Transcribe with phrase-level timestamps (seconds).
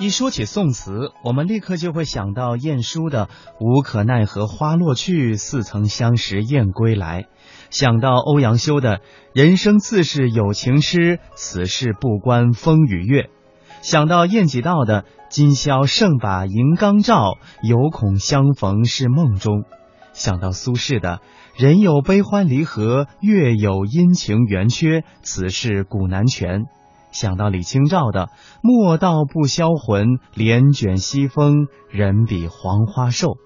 [0.00, 7.26] 一说起宋词，我们立刻就会想到晏殊的“无可奈何花落去，似曾相识燕归来”，
[7.70, 9.00] 想到欧阳修的
[9.34, 13.28] “人生自是有情痴，此事不关风与月”，
[13.82, 19.64] 想到晏几道的“今宵胜把银缸照，犹恐相逢是梦中”，
[20.14, 21.20] 想到苏轼的
[21.58, 26.66] “人有悲欢离合，月有阴晴圆缺，此事古难全”。
[27.10, 28.28] 想到李清照的
[28.62, 33.36] “莫道不销魂，帘卷西风，人比黄花瘦”，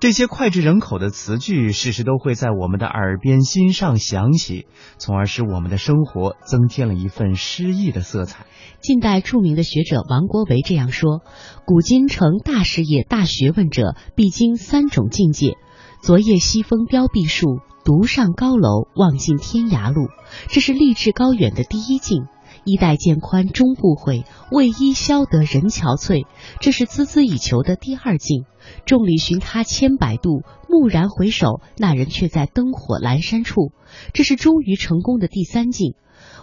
[0.00, 4.66] 这些脍炙人口的词句，时时都会在我们的耳边、心上响起，
[4.96, 8.46] 从而使我们的生活增添了一份诗意的色彩。
[8.80, 11.22] 近代著名的学者王国维这样说
[11.66, 15.54] ：“古今成大事业、大学问者，必经三种境界。
[16.00, 20.06] 昨夜西风凋碧树，独上高楼，望尽天涯路。
[20.46, 22.26] 这是立志高远的第一境。”
[22.64, 26.26] 衣带渐宽终不悔，为伊消得人憔悴。
[26.60, 28.44] 这是孜孜以求的第二境。
[28.84, 33.72] 众里寻他千百度，蓦然回首，那人却在灯火阑珊处。
[34.12, 35.94] 这是终于成功的第三境。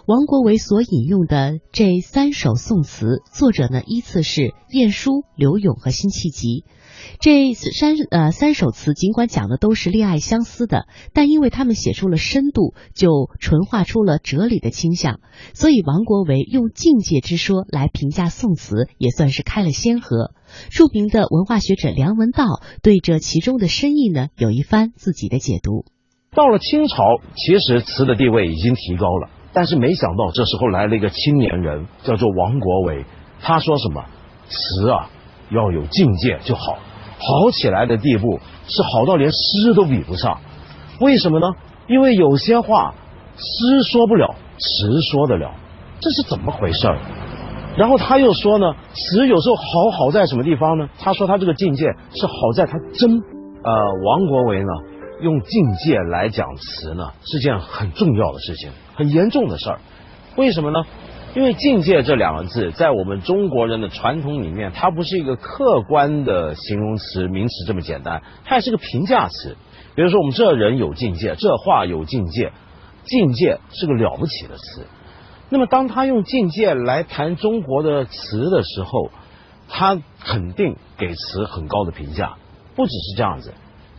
[0.06, 6.64] 王国维所引用的这三首宋词，作者呢依次是晏殊、柳永和辛弃疾。
[7.20, 15.20] 这三呃三首词尽管讲的都是恋爱相思的，但因为他们写出了深度，就纯化出了哲理的倾向，
[15.54, 20.32] 所以王国维用境界之说来评价宋词，也算是开了先河。
[20.70, 22.44] 著名的文化学者梁文道
[22.82, 25.84] 对这其中的深意呢，有一番自己的解读。
[26.34, 33.04] 到了清朝，其实词的地位已经提高了，但是没想到这时候来了一个青年人，叫做王国维。
[33.40, 34.04] 他说什么？
[34.48, 35.10] 词啊，
[35.50, 36.78] 要有境界就好。
[37.18, 40.40] 好起来的地步是好到连诗都比不上，
[41.00, 41.46] 为什么呢？
[41.88, 42.94] 因为有些话
[43.36, 45.50] 诗说不了，词说得了，
[46.00, 46.98] 这是怎么回事儿？
[47.78, 50.88] 然后他又说呢，词有时候好好在什么地方呢？
[50.98, 53.22] 他说他这个境界是好在他真。
[53.62, 53.72] 呃，
[54.04, 54.68] 王国维呢，
[55.22, 59.80] 用境界来讲词呢，是件很重要的事情，很严重的事儿。
[60.36, 60.84] 为什么呢？
[61.36, 69.54] 因为境界这两个字，在我们中国人的传统里面，它不是一个客观的形容词、名词这么简单，它也是个评价词。
[69.94, 72.52] 比如说，我们这人有境界，这话有境界，
[73.04, 74.86] 境界是个了不起的词。
[75.50, 79.10] 那么，当他用境界来谈中国的词的时候，
[79.68, 82.36] 他肯定给词很高的评价。
[82.74, 83.52] 不只是这样子，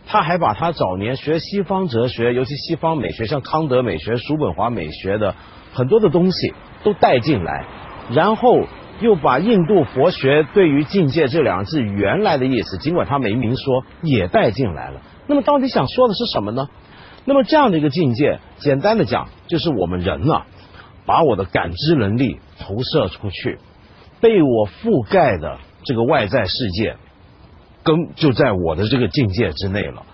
[0.08, 5.36] 他还把他早年学西方哲学，尤其西方美学，像康德美学、叔本华美学的
[5.72, 6.52] 很多的东西。
[6.84, 7.64] 都带进来，
[8.10, 8.64] 然后
[9.00, 15.00] 又把印度佛学对于境界这两个字原来的意思，尽管他没明说，也带进来了。
[15.26, 16.68] 那么到底想说的是什么呢？
[17.24, 20.46] 那么这样的一个境界，简单的讲，就是我们人啊，
[21.04, 23.58] 把我的感知能力投射出去，
[24.20, 26.96] 被我覆盖的这个外在世界，
[27.82, 30.04] 根就在我的这个境界之内了。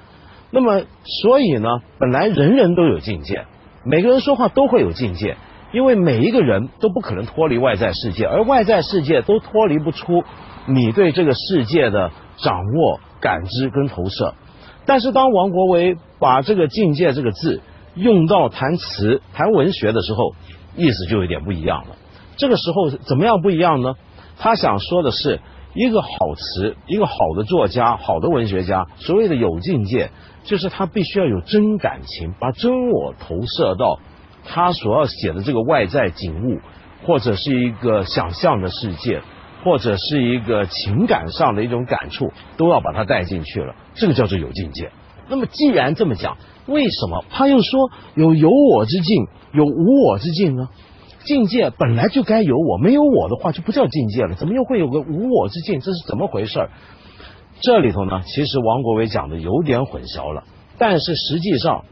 [0.51, 0.83] 那么
[1.23, 3.45] 所以呢，本来人人都有境界，
[3.85, 5.37] 每个人说话都会有境界。
[5.75, 10.23] 因为每一个人都不可能脱离外在世界，而外在世界都脱离不出
[10.69, 14.35] 你对这个世界的掌握、感知跟投射。
[14.87, 17.61] 但是当王国维把这个境界这个字
[17.97, 20.37] 用到谈词、谈文学的时候，
[20.77, 21.97] 意思就有点不一样了。
[22.37, 23.95] 这个时候怎么样不一样呢？
[24.39, 25.41] 他想说的是，
[25.75, 30.11] 一个好词、一个好的作家、好的文学家，所谓的有境界，
[30.45, 33.99] 就是他必须要有真感情，把真我投射到。
[34.47, 36.61] 他所要写的这个外在景物，
[37.07, 39.23] 或者是一个想象的世界，
[39.65, 43.75] 或者是一个情感上的一种感触，都要把它带进去了。
[43.95, 44.91] 这个叫做有境界。
[45.29, 50.69] 那么既然这么讲，为什么他又说有有我之境，有无我之境呢？
[51.25, 54.35] 境界本来就该有我，没有我的话就不叫境界了。
[54.35, 55.81] 怎么又会有个无我之境？
[55.81, 56.69] 这是怎么回事？
[57.61, 60.45] 这里头呢，其实王国维讲的有点混淆了，
[60.79, 61.85] 但是实际上。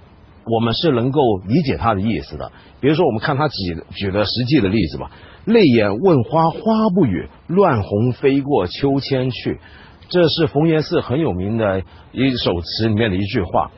[0.45, 2.51] 我们是能够理解他的意思的。
[2.81, 3.55] 比如说，我们看他举
[3.95, 5.11] 举的实际的例子吧。
[5.45, 6.59] 泪眼问花花
[6.95, 9.61] 不语，乱红飞过秋千去。
[10.09, 11.83] 这是冯延巳很有名的
[12.13, 13.71] 一首词里面的一句话。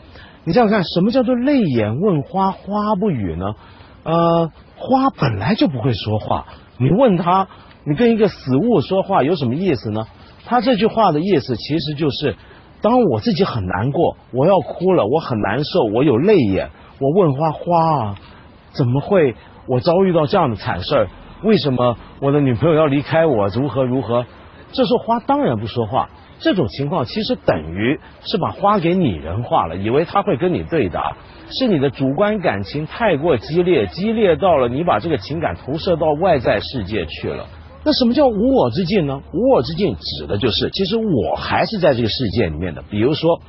[0.44, 3.55] 你想想看，什么叫做泪眼问花花不语呢？
[4.03, 6.47] 呃，花本来就不会说话，
[6.79, 7.49] 你问他，
[7.87, 10.06] 你跟一个死物说话有什么意思呢？
[10.44, 12.37] 他这句话的意思其实就是。
[12.85, 16.69] 当我自己很难过，我要哭了，我很难受，我有泪眼。
[17.01, 18.15] 我问花花啊，
[18.73, 19.35] 怎么会
[19.67, 21.09] 我遭遇到这样的惨事儿？
[21.43, 23.49] 为什么我的女朋友要离开我？
[23.49, 24.27] 如何如何？
[24.73, 26.11] 这时候花当然不说话。
[26.41, 31.17] 这种情况其实等于是把花给拟人化了，以为他会跟你对答，
[31.49, 37.47] 是你的主观感情太过激烈，激烈到了你把这个情感投射到外在世界去了。
[37.85, 39.21] 那什么叫无我之境呢？
[39.33, 42.83] 无我之境指的就是，其实我还是在这个世界里面的。
[42.91, 43.41] 比如说，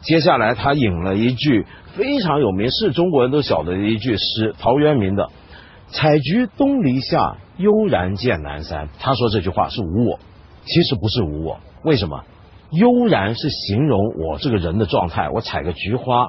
[0.00, 5.28] 接下来他引了一句非常有名，是中国人都晓得的一句诗，陶渊明的
[5.92, 8.88] “采菊东篱下，悠然见南山”。
[9.00, 10.18] 他说这句话是无我，
[10.64, 11.60] 其实不是无我。
[11.84, 12.24] 为什么？
[12.70, 15.28] 悠然是形容我这个人的状态。
[15.28, 16.28] 我采个菊花，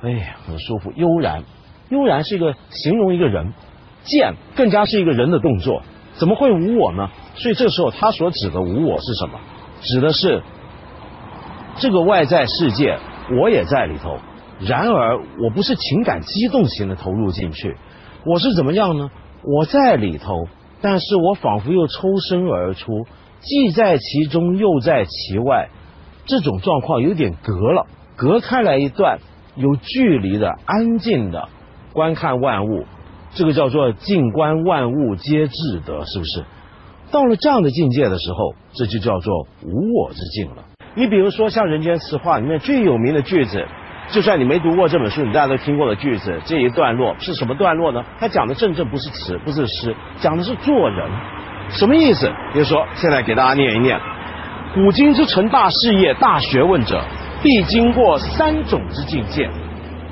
[0.00, 0.92] 哎呀，很舒服。
[0.94, 1.42] 悠然，
[1.88, 3.52] 悠然是一个形容一个人。
[4.04, 5.82] 见更加是一个人的动作，
[6.14, 7.08] 怎么会无我呢？
[7.34, 9.40] 所以这时候他所指的无我是什么？
[9.80, 10.42] 指的是
[11.76, 12.98] 这个外在世界，
[13.40, 14.18] 我也在里头。
[14.60, 17.76] 然而我不是情感激动型的投入进去，
[18.24, 19.10] 我是怎么样呢？
[19.42, 20.46] 我在里头，
[20.80, 23.06] 但是我仿佛又抽身而出，
[23.40, 25.70] 既在其中又在其外，
[26.26, 29.18] 这种状况有点隔了，隔开来一段，
[29.56, 31.48] 有距离的、安静的
[31.92, 32.84] 观看万物。
[33.34, 36.44] 这个叫做静观万物皆至德，是不是？
[37.10, 40.64] 到了这样的境界的时候，这就叫做无我之境了。
[40.94, 43.66] 你比如说像《人间词话》里面最有名的句子，
[44.10, 48.02] 就算你没读过这本书，你大家都听过的句子，这一段落是什么段落呢？
[48.18, 51.10] 它讲的正正不是词，不是诗，讲的是做人。
[51.70, 52.30] 什么意思？
[52.52, 53.98] 比如说，现在给大家念一念：
[54.74, 57.02] 古今之成大事业、大学问者，
[57.42, 59.48] 必经过三种之境界。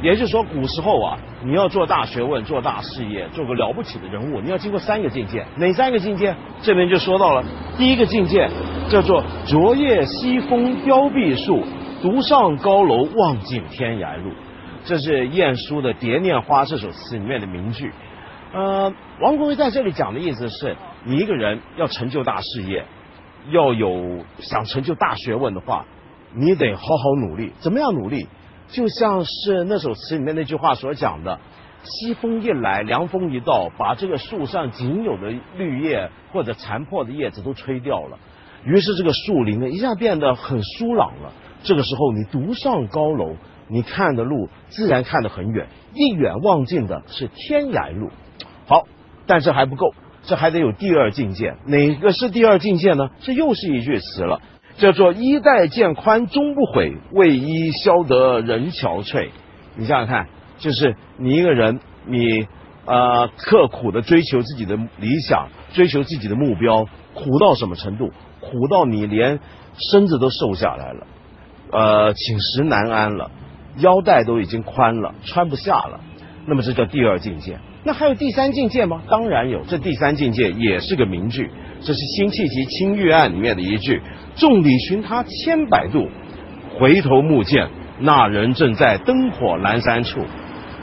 [0.02, 1.18] 也就是说，古时候啊。
[1.42, 5.44] 你要做大学问、做大事业、做个了不起的人物，你要经过三个境界。
[5.56, 6.34] 哪三个境界？
[6.60, 7.42] 这边就说到了
[7.78, 8.48] 第一个境界，
[8.90, 11.62] 叫做“昨夜西风凋碧树，
[12.02, 14.32] 独上高楼望尽天涯路”。
[14.84, 17.90] 这是晏殊的《蝶恋花》这首词里面的名句。
[18.52, 22.84] 呃，王国维在这里讲的意思是，你一个人要成就大事业，
[23.50, 25.86] 要有想成就大学问的话，
[26.34, 27.52] 你得好好努力。
[27.60, 28.26] 怎么样努力？
[28.72, 31.40] 就像是那首词里面那句话所讲的
[31.82, 38.18] ：“西风一来，凉风一到，把这个树上仅有的绿叶或者残破的叶子都吹掉了。
[38.64, 41.32] 于是这个树林呢，一下变得很疏朗了。
[41.62, 43.34] 这个时候，你独上高楼，
[43.68, 48.10] 你看的路自然看得很远，一眼望尽的是天涯路。
[48.66, 48.84] 好，
[49.26, 51.56] 但这还不够，这还得有第二境界。
[51.66, 53.10] 哪个是第二境界呢？
[53.20, 54.40] 这又是一句词了。”
[54.80, 59.28] 叫做衣带渐宽终不悔，为伊消得人憔悴。
[59.76, 60.26] 你想想看，
[60.58, 62.46] 就是你一个人，你
[62.86, 68.10] 呃刻苦的追求自己的理想，追求自己的目标，苦到什么程度？
[68.40, 69.38] 苦到你连
[69.92, 71.06] 身子都瘦下来了，
[71.72, 73.30] 呃寝食难安了，
[73.76, 76.00] 腰带都已经宽了，穿不下了。
[76.46, 77.58] 那么这叫第二境界。
[77.84, 79.02] 那还有第三境界吗？
[79.08, 81.50] 当然有，这第三境界也是个名句。
[81.82, 84.02] 这是《辛弃疾青玉案》里面的一句
[84.36, 86.08] ：“众里寻他千百度，
[86.78, 87.68] 回头目见
[87.98, 90.20] 那人正在灯火阑珊处。”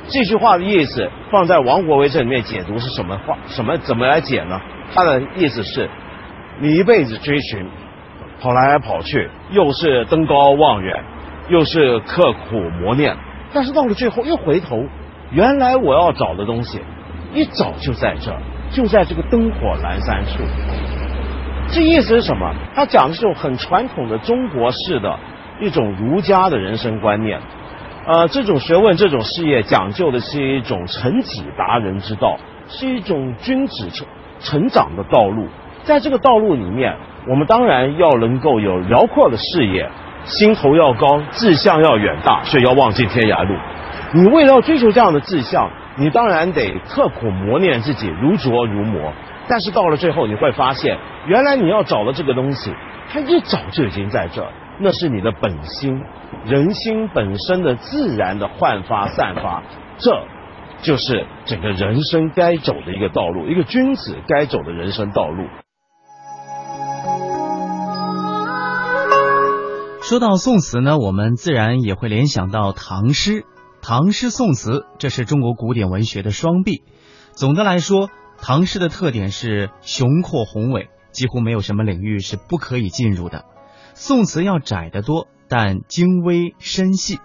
[0.09, 3.38] 这句话的意思放在王国维这里面解读是什么话？
[3.47, 4.61] 什么怎么来解呢？
[4.94, 5.89] 他的意思是：
[6.61, 7.67] 你一辈子追寻，
[8.39, 11.03] 跑来跑去，又是登高望远，
[11.49, 13.17] 又是刻苦磨练，
[13.53, 14.85] 但是到了最后又回头，
[15.31, 16.79] 原来我要找的东西，
[17.33, 18.41] 一早就在这儿。
[18.69, 20.44] 就在这个灯火阑珊处，
[21.69, 22.54] 这意思是什么？
[22.74, 25.18] 他讲的是种很传统的中国式的
[25.60, 27.40] 一种儒家的人生观念。
[28.06, 32.38] 呃，这种学问、这种事业讲究的是一种成己达人之道，
[32.69, 34.08] 是一种君子成
[34.40, 35.48] 成长的道路。
[35.84, 36.96] 在这个道路里面，
[37.28, 39.90] 我们当然要能够有辽阔的视野，
[40.24, 43.56] 心头要高，志向要远大，所以要望尽天涯路。
[44.14, 45.69] 你为了要追求这样的志向。
[46.00, 49.12] 你当然得刻苦磨练自己，如琢如磨。
[49.49, 52.73] 但是到了最后，你会发现，原来你要找的这个东西，
[53.09, 54.51] 它一早就已经在这儿。
[54.80, 56.01] 那是你的本心，
[56.45, 59.63] 人心本身的自然的焕发散发。
[59.97, 60.11] 这
[60.83, 65.47] 就是整个人生该走的一个道路，一个君子该走的人生道路。
[70.04, 73.44] 说到宋词呢，我们自然也会联想到唐诗。
[73.81, 76.83] 唐诗宋词，这是中国古典文学的双璧。
[77.33, 78.09] 总的来说，
[78.41, 83.45] 唐诗的特点是雄阔宏伟，几乎没有什么领域是不可以进入的。
[83.94, 87.19] 宋词要窄得多，但精微深细，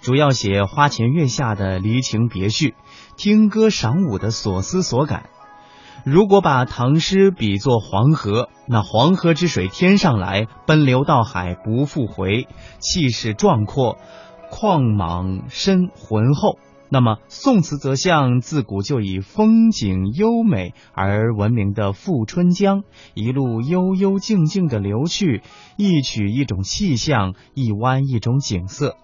[0.00, 2.74] 主要写花前月下的离情别绪，
[3.16, 5.30] 听歌赏舞的所思所感。
[6.04, 12.46] 如果把唐诗比作黄河，那黄河之水天上来，奔流到海不复回，
[12.78, 13.98] 气势壮阔。
[14.50, 16.58] 旷莽深浑厚，
[16.90, 22.82] 那么宋词则像自古就以风景优美而闻名的富春江，
[23.14, 25.42] 一路悠悠静静的流去，
[25.76, 28.96] 一曲一种气象，一湾一种景色，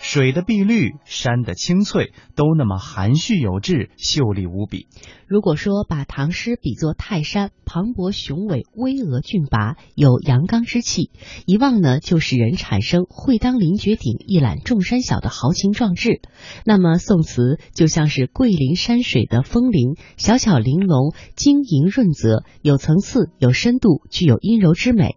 [0.00, 4.86] 水的碧绿，山的青翠，都那么含蓄有致，秀丽无比。
[5.28, 11.10] 如果说把唐诗比作泰山，磅礴雄伟、巍峨峻拔，有阳刚之气，
[11.44, 16.22] 一望呢就使人产生会当凌绝顶、一览众山小的豪情壮志。
[16.64, 25.16] 那么宋词就像是桂林山水的枫林，小巧玲珑、晶莹润泽，有层次、有深度，具有阴柔之美。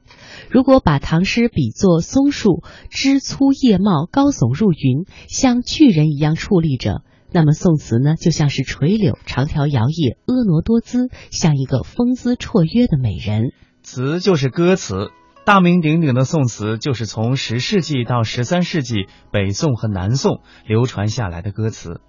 [0.53, 7.01] 如果把唐诗比作松树，枝粗叶茂、高耸入云，像巨人一样矗立着。
[7.31, 13.51] 那么宋词呢，就像是垂柳长条摇曳，婀娜多姿，像一个风姿绰约的美人。
[13.81, 15.09] 词就是歌词，
[15.43, 21.99] 大名鼎鼎的宋词就是从十世纪到十三世纪北宋和南宋流传下来的歌词。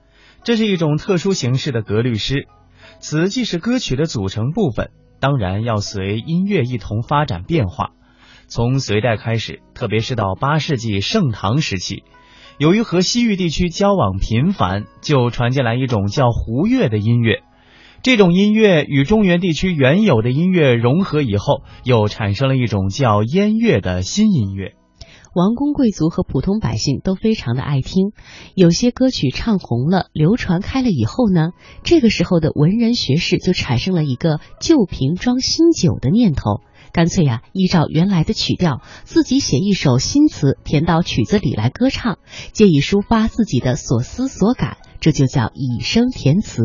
[0.42, 2.46] 这是一种特殊形式的格律诗，
[3.00, 7.92] 词既是歌曲的组成部分，当然要随音乐一同发展变化。
[8.54, 12.04] 从隋代开始，特别是到八世纪盛唐时期。
[12.56, 17.42] 由于和西域地区交往频繁，就传进来一种叫胡乐的音乐。
[18.04, 24.75] 这种音乐与中原地区原有的音乐融合以后，又产生了一种叫燕乐的新音乐。
[25.34, 28.12] 王公贵族和普通百姓都非常的爱听。
[28.54, 31.49] 有些歌曲唱红了、流传开了以后呢，
[31.82, 36.61] 这个时候的文人学士就产生了一个旧瓶装新酒的念头。
[36.94, 42.18] 干脆呀，依照原来的曲调，自己写一首新词，填到曲子里来歌唱，
[42.52, 46.62] 借以抒发自己的所思所感，这就叫以声填词。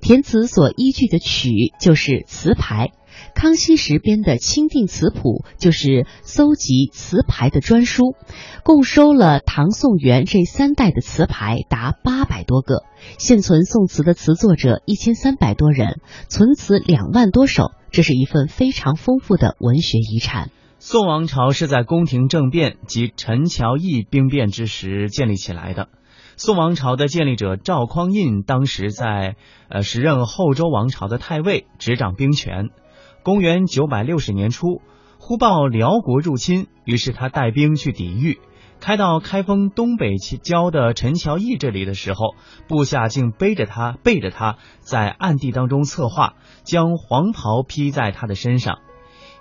[0.00, 2.92] 填词所依据的曲就是词牌。
[3.34, 8.14] 康熙时编的《钦定词谱》就是搜集词牌的专书，
[8.62, 12.84] 共收了唐宋元这三代的词牌达八百多个，
[13.18, 20.50] 现存宋词的词作者一千三百多人，存词两万多首，这是一份非常丰富的文学遗产。
[20.78, 25.88] 宋王朝是在宫廷政变及陈桥驿兵变之时建立起来的。
[26.36, 29.36] 宋王朝的建立者赵匡胤当时在
[29.70, 32.68] 呃时任后周王朝的太尉，执掌兵权。
[33.22, 34.82] 公元九百六十年初，
[35.18, 38.38] 忽报辽国入侵，于是他带兵去抵御。
[38.86, 42.36] 开到开封东北郊的陈桥驿这里的时候，
[42.68, 48.78] 部下竟背着他，背着他在暗地当中策划，将黄袍披在他的身上，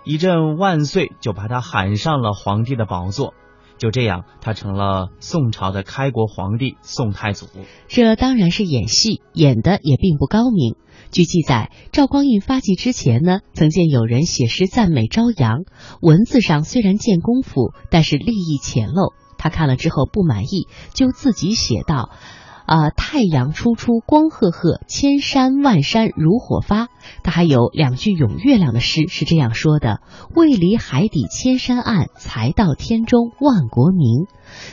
[0.04, 3.36] 一阵万岁，就把他喊上了皇帝的宝座。
[3.78, 7.46] 就这样，他成了宋朝的开国皇帝宋太祖。
[7.88, 10.76] 这当然是演戏，演的也并不高明。
[11.12, 15.66] 据记载，赵匡胤发迹之前呢，曾见有人写诗赞美朝阳，
[16.02, 19.14] 文字上虽然见功夫，但是立意浅陋。
[19.46, 22.10] 他看了之后不满意，就自己写道。
[22.66, 26.88] 啊，太阳初出光赫赫，千山万山如火发。
[27.24, 30.02] 他还有两句咏月亮的诗，是这样说的
[30.36, 34.26] ：“未离海底千山暗，才到天中万国明。”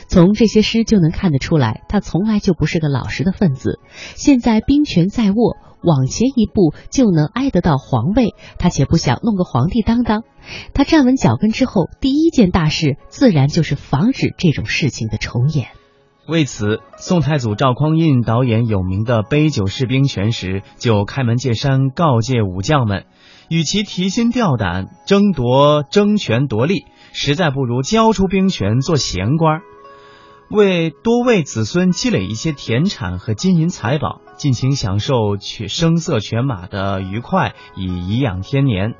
[0.07, 3.79] 从这些诗就能看得出来，他从来就不是个老实的分子。
[4.15, 10.23] 现在兵权在握，往前一步就能挨得到皇位，他且不想弄个皇帝当当。
[10.73, 15.67] 他站稳脚跟之后，第一件大事自然就是防止这种事情的重演。
[16.25, 23.05] 为此，宋太祖赵匡胤导演有名的《杯酒释兵权》时，就开门见山告诫武将们：
[23.49, 29.59] 与其提心吊胆争夺争权夺利，实在不如交出兵权做闲官，
[30.49, 38.95] 为多为子孙积累一些田产和金银财宝，尽情享受去声色犬马的愉快，以颐养天年。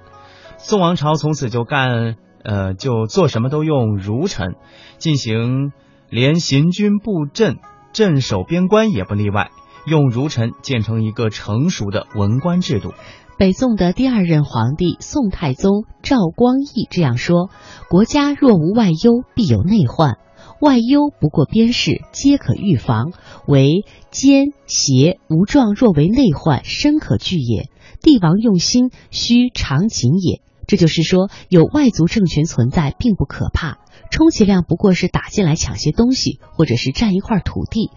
[0.58, 4.56] 宋王朝从此就干，呃，就做什么都用儒臣
[4.98, 5.72] 进行。
[6.14, 7.58] 连行军布阵、
[7.92, 9.50] 镇守边关也不例外，
[9.88, 12.94] 用儒臣建成一个成熟的文官制度。
[13.40, 17.50] 北宋的第二任皇帝宋太宗赵光义这样说
[17.90, 20.20] ：“国家若无外忧，必有内患。
[20.62, 23.14] 外忧不过边事，皆可预防；
[23.48, 27.72] 为奸邪无状，若为内患，深可惧也。
[28.04, 33.80] 帝王用心，须常谨也。”这就是说，有外族政权存在，并不可怕。
[34.12, 37.90] 充其量不过是打进来抢些东西，或者是占一块土地。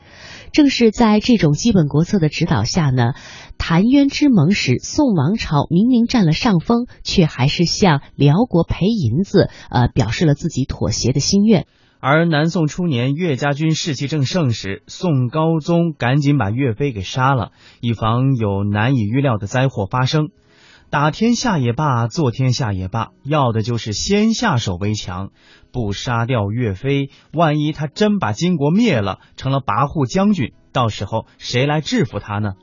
[0.52, 3.12] 正是在这种基本国策的指导下呢，
[3.58, 11.66] 澶渊之盟时，宋王朝明明占了上风，却还是向辽国赔银子，呃，表示了自己妥协的心愿。
[11.98, 17.50] 而南宋初年，岳家军士气正盛时，宋高宗赶紧把岳飞给杀了，
[17.80, 20.28] 以防有难以预料的灾祸发生。
[20.88, 25.30] 打天下也罢，做天下也罢，要的就是先下手为强。
[25.76, 32.54] 不杀掉岳飞，万一他真把金国灭了，成了跋扈将军，到时候谁来制服他呢？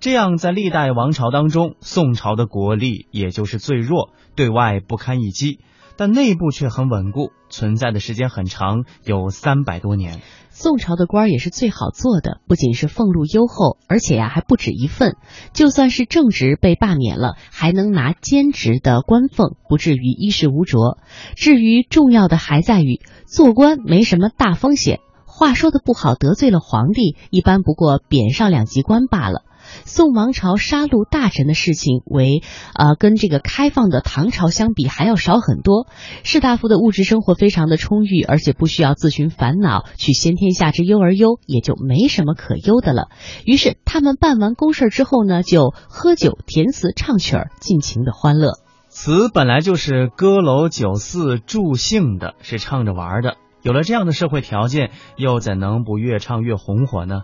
[0.00, 5.60] 这样，在历代王朝当中，宋朝的国力也就是最弱，对外不堪一击。
[5.96, 10.20] 但内部却很稳固，存在的时间很长，有三百多年。
[10.50, 15.16] 宋朝的官也是最好做的，不仅是俸禄优厚，而且呀还不止一份。
[15.52, 20.98] 就算是正职被罢免了，还能拿兼职的官俸，不至于衣食无着。
[21.34, 25.00] 至于重要的，还在于做官没什么大风险。
[25.24, 29.42] 话说的不好，得罪了皇帝，一般不过贬上两级官罢了。
[29.84, 32.42] 宋王朝杀戮大臣的事情，为
[32.74, 35.86] 呃跟这个开放的唐朝相比还要少很多。
[36.22, 43.08] 士大夫的物质生活非常的充裕，而且不需要自寻烦恼，取先天下之忧而忧，也就没什么可忧的了。
[43.44, 48.52] 于是他们办完公事之后呢，就喝酒、填词、唱曲儿，尽情的欢乐。
[48.88, 53.36] 词本来就是歌楼酒肆助兴的，是唱着玩的。
[53.62, 57.22] 有了这样的社会条件，又怎能不越唱越红火呢？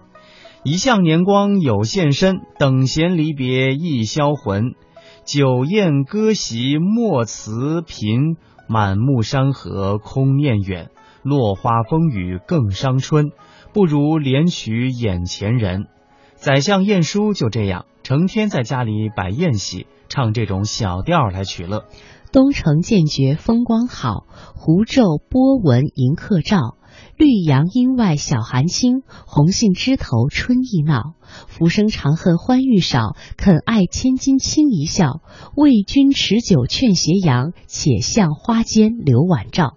[0.64, 4.74] 一向年光有现身，等闲离别易销魂。
[5.24, 8.36] 酒宴歌席莫辞频，
[8.68, 10.90] 满目山河空念远。
[11.24, 13.32] 落花风雨更伤春，
[13.72, 15.86] 不如怜取眼前人。
[16.36, 21.86] 宰相晏殊就这样，成天在家里摆宴席，唱这种小调来取乐。
[22.32, 26.76] 东城渐觉风光好，湖昼波纹迎客照。
[27.22, 31.14] 绿杨阴外晓寒清，红杏枝头春意闹。
[31.46, 35.20] 浮生长恨欢欲少，肯爱千金轻一笑。
[35.54, 39.76] 为君持酒劝斜阳，且向花间留晚照。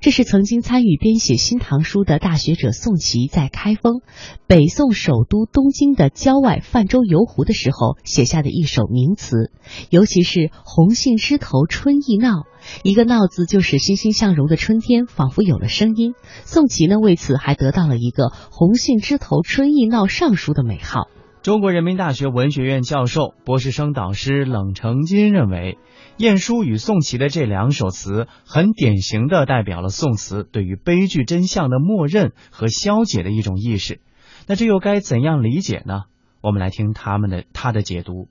[0.00, 4.00] 这是曾经参与编写《新唐书》的大学者宋琦在开封，
[4.46, 9.50] 北宋首都东京的郊外泛舟游湖的时候写下的一首名词。
[9.90, 12.44] 尤其是“红杏枝头春意闹”，
[12.84, 16.14] 一个“闹”字就使欣欣向荣的春天仿佛有了声音。
[16.44, 21.08] 宋琦呢，为此还得到了一个“红杏枝头春意闹尚书”的美号。
[21.42, 25.78] 中国人民大学文学院教授、博士生导师冷成金认为。
[26.18, 34.00] 晏殊与宋琦的这两首词，很典型的代表了宋词对于悲剧真相的默认和消解的一种意识。
[34.46, 36.04] 那这又该怎样理解呢？
[36.40, 38.28] 我们来听他们的他的解读。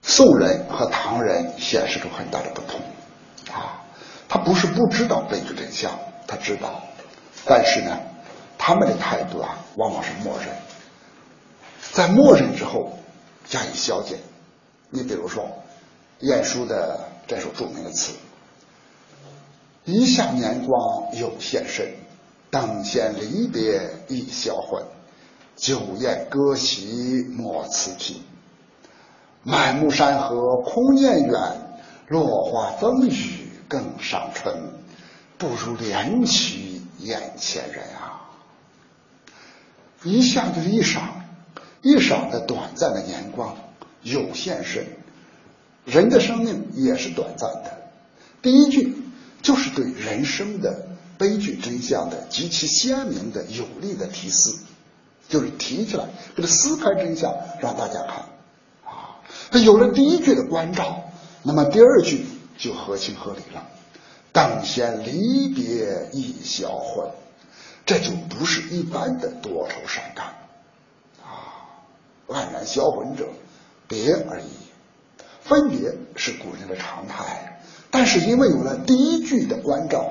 [0.00, 2.80] 宋人和唐人显示出很大的不同
[3.52, 3.82] 啊，
[4.28, 5.90] 他不是不知道悲剧真相，
[6.28, 6.84] 他知道，
[7.46, 7.98] 但是呢，
[8.58, 10.48] 他们的态度啊，往往是默认，
[11.80, 12.96] 在默认之后
[13.44, 14.18] 加以消解。
[14.90, 15.64] 你比如说，
[16.20, 17.08] 晏殊的。
[17.26, 18.12] 这首著名的词
[19.84, 21.94] ：“一向年光有现身，
[22.50, 24.84] 等闲离别易销魂。
[25.56, 28.22] 酒宴歌席莫辞频，
[29.42, 31.60] 满目山河空念远。
[32.08, 34.54] 落花风雨更伤春，
[35.38, 38.28] 不如怜取眼前人啊！”
[40.04, 41.00] 一下就是一晌，
[41.80, 43.56] 一晌的短暂的年光
[44.02, 44.86] 有现身。
[45.84, 47.78] 人的生命也是短暂的。
[48.42, 48.96] 第一句
[49.42, 50.86] 就是对人生的
[51.18, 54.56] 悲剧真相的极其鲜明的有力的提示，
[55.28, 58.26] 就是提起来给他撕开真相让大家看
[58.84, 59.20] 啊。
[59.62, 61.04] 有了第一句的关照，
[61.42, 62.26] 那么第二句
[62.58, 63.66] 就合情合理了。
[64.32, 67.08] 等闲离别易销魂，
[67.86, 70.34] 这就不是一般的多愁善感
[71.22, 71.70] 啊。
[72.26, 73.28] 黯然销魂者，
[73.86, 74.63] 别而已。
[75.44, 80.10] 分别是古人的常态，但是因为有了第一句的关照，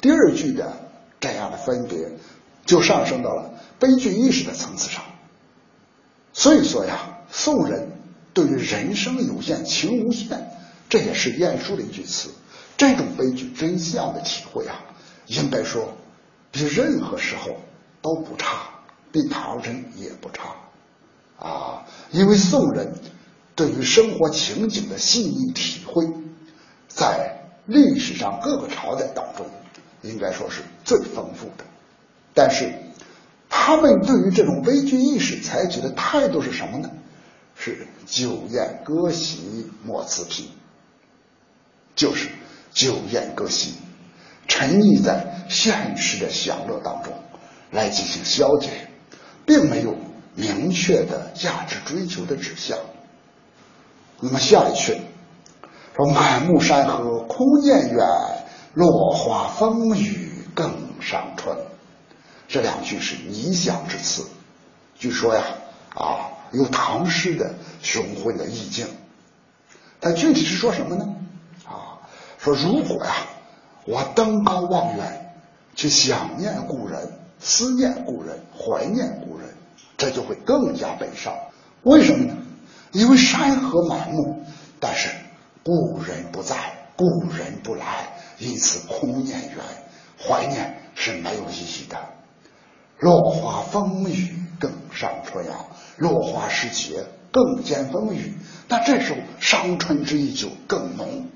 [0.00, 0.72] 第二句的
[1.20, 2.10] 这样的分别，
[2.66, 5.04] 就上升到了悲剧意识的层次上。
[6.32, 7.92] 所以说呀，宋人
[8.34, 10.50] 对于人生有限情无限，
[10.88, 12.30] 这也是晏殊的一句词。
[12.76, 14.82] 这种悲剧真相的体会啊，
[15.26, 15.96] 应该说
[16.50, 17.60] 比任何时候
[18.02, 18.68] 都不差，
[19.12, 20.56] 比唐人也不差
[21.38, 22.92] 啊，因为宋人。
[23.54, 26.04] 对于生活情景的细腻体会，
[26.88, 29.46] 在历史上各个朝代当中，
[30.02, 31.64] 应该说是最丰富的。
[32.34, 32.72] 但是，
[33.48, 36.90] 他们对于这种悲剧意识采取的态度是什么呢？
[37.54, 40.48] 是酒宴歌席莫辞频，
[41.94, 42.30] 就是
[42.72, 43.74] 酒宴歌席，
[44.48, 47.12] 沉溺在现实的享乐当中
[47.70, 48.88] 来进行消解，
[49.44, 49.96] 并没有
[50.34, 52.78] 明确的价值追求的指向。
[54.24, 55.00] 那么下一句
[55.96, 58.06] 说：“满目山河空念远，
[58.72, 61.56] 落花风雨更伤春。”
[62.46, 64.24] 这两句是拟想之词，
[64.96, 65.42] 据说呀，
[65.96, 68.86] 啊，有唐诗的雄浑的意境。
[69.98, 71.16] 但具体是说什么呢？
[71.66, 71.98] 啊，
[72.38, 73.16] 说如果呀，
[73.86, 75.34] 我登高望远，
[75.74, 79.48] 去想念故人、思念故人、怀念故人，
[79.96, 81.34] 这就会更加悲伤。
[81.82, 82.36] 为什么呢？
[82.92, 84.44] 因为山河满目，
[84.78, 85.08] 但是
[85.64, 86.56] 故人不在，
[86.96, 87.04] 故
[87.36, 89.56] 人不来，因此空念远，
[90.18, 91.98] 怀念是没有意义的。
[92.98, 98.34] 落花风雨更伤春呀，落花时节更见风雨，
[98.68, 101.26] 那这时候伤春之意就更浓。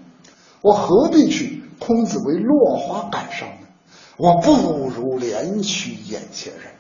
[0.61, 3.67] 我何必去空子为落花感伤呢？
[4.19, 6.73] 我不如怜取眼前人，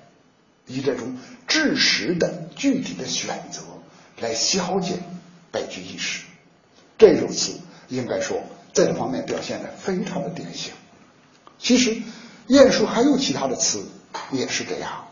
[0.67, 3.63] 以这种知实的具体的选择
[4.21, 4.95] 来消解
[5.51, 6.25] 悲剧意识。
[6.99, 8.39] 这首词应该说
[8.73, 10.73] 在这方面表现的非常的典型。
[11.59, 12.03] 其实
[12.49, 13.85] 晏殊还有其他的词
[14.33, 15.05] 也是这样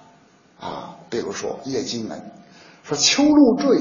[0.61, 2.19] 啊，比如说《夜惊门》，
[2.89, 3.79] 说秋露坠，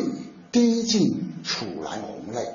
[0.51, 2.45] 滴尽楚兰红泪，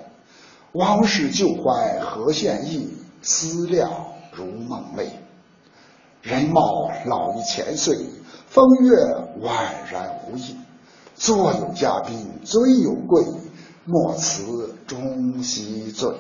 [0.72, 3.90] 往事旧怀何羡意，思量
[4.33, 5.07] 如梦寐。
[6.20, 7.96] 人貌老于千岁，
[8.48, 8.90] 风月
[9.40, 10.57] 宛然无益。
[11.18, 13.24] 坐有嘉宾，尊有贵，
[13.85, 16.14] 莫辞中西醉。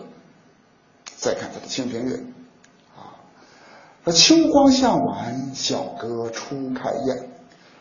[1.16, 2.16] 再看他的《清平乐》，
[2.96, 3.14] 啊，
[4.04, 7.30] 说秋光向晚，小阁初开宴。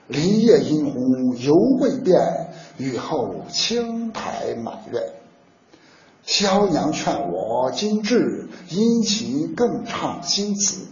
[0.07, 2.15] 林叶殷红犹未变，
[2.77, 5.01] 雨后青苔满院。
[6.23, 10.87] 萧娘劝我今至，殷勤更唱新词。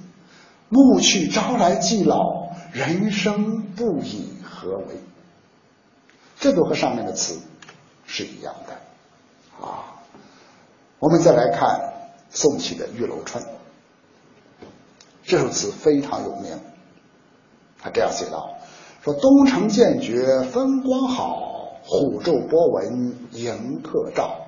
[0.70, 4.86] 暮去朝来既老，人生不以何为？
[6.40, 7.40] 这都和上面的词
[8.06, 9.96] 是一样的啊。
[11.00, 11.94] 我们再来看
[12.30, 13.44] 宋琦的《玉楼春》，
[15.24, 16.60] 这首词非常有名。
[17.82, 18.56] 他这样写道
[19.04, 24.42] ：“说东城渐觉风光好，虎昼波纹迎客照。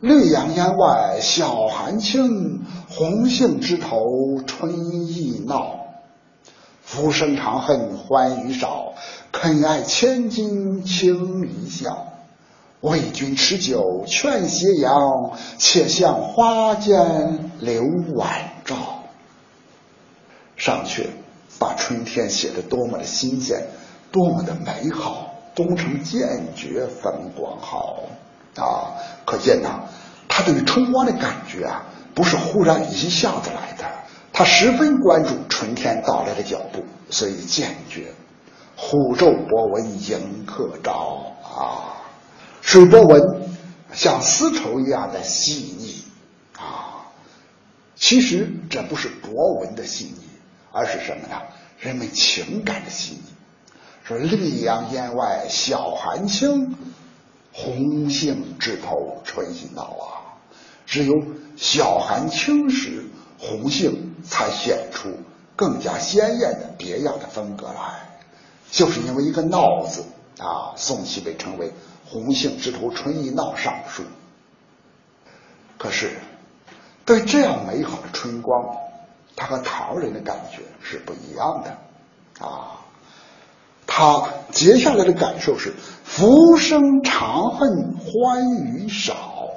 [0.00, 4.00] 绿杨烟外晓寒轻，红杏枝头
[4.46, 5.76] 春意闹。
[6.82, 8.94] 浮生长恨欢娱少，
[9.32, 12.06] 肯爱千金轻一笑。
[12.80, 14.92] 为君持酒劝斜阳，
[15.56, 17.82] 且向花间留
[18.14, 19.04] 晚照。”
[20.56, 21.06] 上阙
[21.58, 23.68] 把春天写得多么的新鲜，
[24.10, 25.28] 多么的美好。
[25.54, 28.04] 东城渐觉风光好
[28.56, 28.94] 啊，
[29.26, 29.82] 可见呐，
[30.26, 33.84] 他对于春光的感觉啊，不是忽然一下子来的，
[34.32, 38.12] 他十分关注春天到来的脚步，所以渐觉
[38.84, 42.02] 虎昼波纹迎客照啊，
[42.62, 43.48] 水波纹
[43.94, 46.04] 像丝绸一样的细腻
[46.58, 47.06] 啊，
[47.94, 50.24] 其实这不是波纹的细腻，
[50.72, 51.40] 而是什么呢？
[51.78, 53.22] 人们情感的细腻。
[54.02, 56.76] 说溧阳烟外晓寒轻，
[57.52, 60.42] 红杏枝头春意闹啊！
[60.86, 61.14] 只有
[61.56, 63.04] 晓寒轻时，
[63.38, 65.08] 红杏才显出
[65.54, 68.08] 更加鲜艳的别样的风格来。
[68.72, 70.02] 就是因为一个“闹”字
[70.38, 71.70] 啊，宋琦被称为
[72.08, 74.02] “红杏枝头春意闹上书”。
[75.76, 76.10] 可是，
[77.04, 78.76] 对这样美好的春光，
[79.36, 82.80] 他和唐人的感觉是不一样的啊。
[83.86, 89.50] 他接下来的感受是“浮生长恨欢娱少”，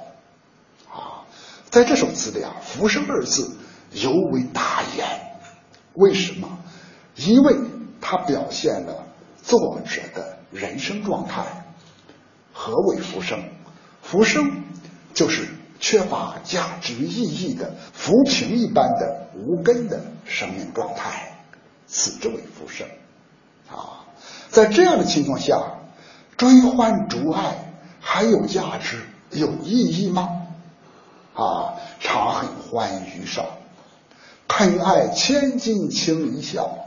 [0.91, 1.23] 啊，
[1.69, 3.55] 在这首词里啊，“浮生”二字
[3.93, 5.37] 尤为大言。
[5.93, 6.59] 为什么？
[7.15, 7.55] 因为
[8.01, 9.04] 它表现了
[9.45, 11.65] 作者的人生状态。
[12.51, 13.43] 何为浮生？
[14.01, 14.63] 浮生
[15.13, 15.47] 就是
[15.79, 21.37] 缺乏价值意义的浮萍一般的无根的生命状态，
[21.85, 22.87] 此之为浮生，
[23.69, 24.05] 啊。
[24.49, 25.59] 在这样的情况下，
[26.37, 30.29] 追欢逐爱还有价值、有意义吗？
[31.33, 33.57] 啊，长恨欢愉少，
[34.47, 36.84] 肯爱千金轻一笑。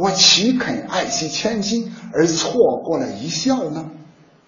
[0.00, 3.90] 我岂肯爱惜千金而错过了一笑呢？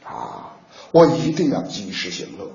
[0.02, 0.56] 啊，
[0.92, 2.50] 我一定要及时行乐。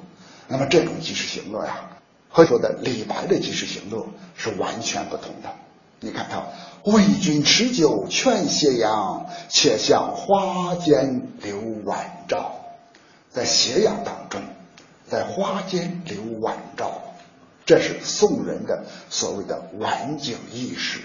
[0.48, 1.92] 那么这种及时行乐呀，
[2.28, 5.54] 和说的李白的及时行乐是完全不同的。
[6.00, 6.44] 你看他
[6.92, 12.56] 为君持酒劝斜阳，且向花间留晚照。
[13.30, 14.42] 在斜阳当中，
[15.08, 17.00] 在花间留晚照，
[17.64, 21.02] 这是宋人的所谓的晚景意识，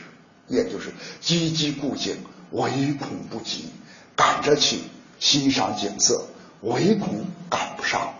[0.52, 2.16] 也就是积极顾景，
[2.52, 3.70] 唯恐不及，
[4.14, 4.78] 赶着去
[5.18, 6.26] 欣赏景色，
[6.60, 8.14] 唯恐赶不上。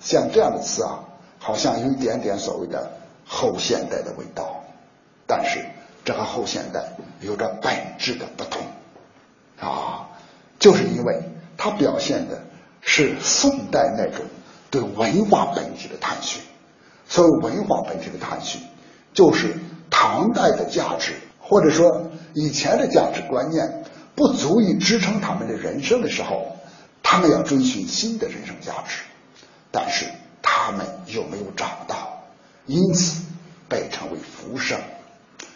[0.00, 1.00] 像这样的词啊，
[1.38, 2.92] 好像有一点点所谓的
[3.24, 4.64] 后现代的味道，
[5.26, 5.64] 但是。
[6.04, 8.62] 这和后现代有着本质的不同
[9.58, 10.06] 啊，
[10.56, 11.20] 就是因为
[11.56, 12.44] 它表现的
[12.80, 14.24] 是宋代那种
[14.70, 16.40] 对文化本质的探寻。
[17.08, 18.62] 所谓文化本质的探寻，
[19.14, 19.56] 就是
[19.90, 21.14] 唐代的价值
[21.48, 26.56] 或者说以前的价值观念不足以支撑他们的人生的时候，
[27.02, 29.02] 他们要追寻新的人生价值，
[29.70, 30.06] 但是
[30.42, 32.24] 他们又没有找到，
[32.66, 33.22] 因此
[33.68, 34.78] 被称为浮生。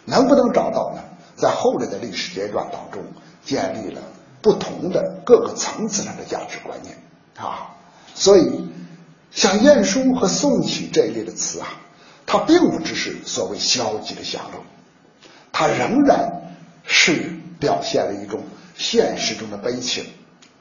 [0.05, 1.01] 能不能找到呢？
[1.35, 3.03] 在后来的历史阶段当中，
[3.43, 4.01] 建立了
[4.41, 6.97] 不同的各个层次上的价值观念
[7.37, 7.75] 啊。
[8.13, 8.69] 所以，
[9.31, 11.67] 像晏殊和宋曲这一类的词啊，
[12.25, 14.59] 它并不只是所谓消极的享乐，
[15.51, 16.53] 它仍然
[16.85, 18.41] 是表现了一种
[18.75, 20.05] 现实中的悲情，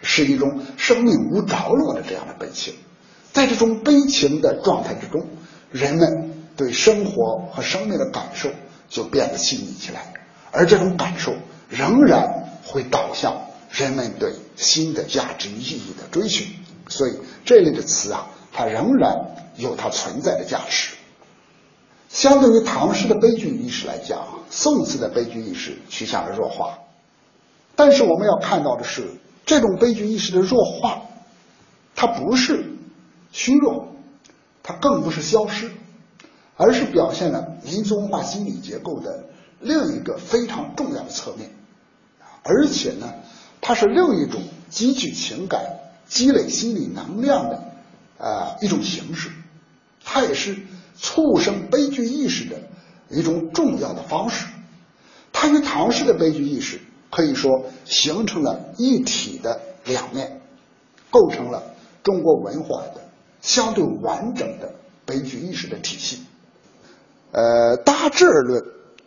[0.02, 2.74] 是一种生命无着落的这样的悲情。
[3.32, 5.26] 在这种悲情的状态之中，
[5.70, 8.50] 人们对生活和生命的感受
[8.88, 10.12] 就变得细腻起来，
[10.50, 11.34] 而这种感受
[11.68, 12.28] 仍然
[12.64, 16.48] 会导向人们对新的价值意义的追寻。
[16.88, 17.12] 所以
[17.44, 19.16] 这类的词啊，它仍然
[19.56, 20.90] 有它存在的价值。
[22.10, 26.78] 相对于唐诗的悲剧意识来讲，宋词的悲剧意识趋向了弱化。
[27.76, 29.08] 但是我们要看到的是，
[29.46, 31.02] 这种悲剧意识的弱化，
[31.94, 32.64] 它不是
[33.32, 33.88] 虚弱，
[34.62, 35.70] 它更不是消失，
[36.56, 39.26] 而是表现了民族文化心理结构的
[39.60, 41.50] 另一个非常重要的侧面，
[42.42, 43.14] 而且呢，
[43.60, 45.76] 它是另一种积聚情感。
[46.08, 47.72] 积累心理能量的
[48.18, 49.30] 啊一种形式，
[50.04, 50.56] 它也是
[51.00, 52.56] 促生悲剧意识的
[53.08, 54.46] 一种重要的方式。
[55.32, 60.42] 它与唐诗的悲剧意识可以说形成了一体的两面，
[61.10, 63.08] 构成了中国文化的
[63.40, 64.74] 相对完整的
[65.06, 66.24] 悲剧意识的体系。
[67.32, 68.64] 呃，大致而论，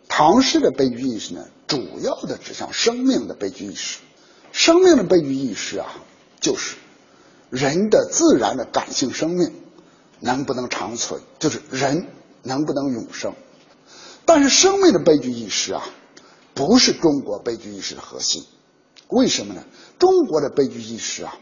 [0.08, 4.00] 唐诗的悲剧意识呢，主要的指向生命的悲剧意识。
[4.50, 5.86] 生命的悲剧意识啊，
[6.40, 6.76] 就是。
[7.50, 9.52] 人的自然的感性生命
[10.24, 12.06] 能不能长存，就是人
[12.42, 13.34] 能不能永生。
[14.24, 15.84] 但是生命的悲剧意识啊，
[16.54, 18.42] 不是中国悲剧意识的核心。
[19.08, 19.62] 为什么呢？
[19.98, 21.36] 中国的悲剧意识啊，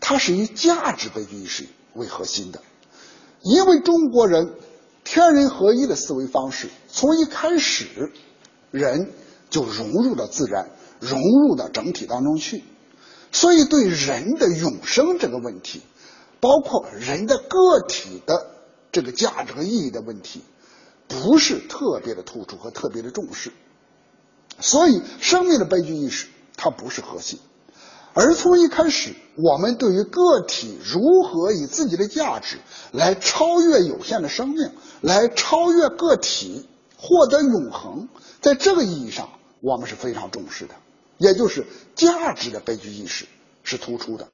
[0.00, 2.60] 它是以价值悲剧意识为核心的。
[3.40, 4.54] 因为中国人
[5.04, 8.12] 天人合一的思维方式，从一开始
[8.72, 9.12] 人
[9.48, 12.64] 就融入到自然，融入到整体当中去。
[13.30, 15.82] 所以，对人的永生这个问题，
[16.44, 18.50] 包括人的个体的
[18.92, 20.42] 这个价值和意义的问题，
[21.08, 23.50] 不是特别的突出和特别的重视。
[24.60, 27.38] 所以，生命的悲剧意识它不是核心。
[28.12, 32.58] 而从一开始，我们对于个体如何以自己的价值
[32.92, 38.06] 来超越有限的生命，来超越个体，获得永恒，
[38.42, 39.30] 在这个意义上，
[39.62, 40.74] 我们是非常重视的。
[41.16, 43.24] 也就是价值的悲剧意识
[43.62, 44.22] 是突出的。